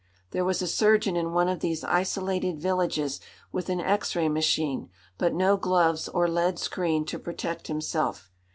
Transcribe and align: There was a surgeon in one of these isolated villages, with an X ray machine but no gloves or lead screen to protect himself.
There 0.31 0.43
was 0.43 0.63
a 0.63 0.67
surgeon 0.67 1.15
in 1.15 1.31
one 1.31 1.47
of 1.47 1.59
these 1.59 1.83
isolated 1.83 2.59
villages, 2.59 3.19
with 3.51 3.69
an 3.69 3.79
X 3.79 4.15
ray 4.15 4.29
machine 4.29 4.89
but 5.19 5.31
no 5.31 5.57
gloves 5.57 6.07
or 6.07 6.27
lead 6.27 6.57
screen 6.57 7.05
to 7.05 7.19
protect 7.19 7.67
himself. 7.67 8.31